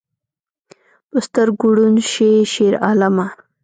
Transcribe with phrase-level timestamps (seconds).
[1.09, 3.27] په سترګو ړوند شې شیرعالمه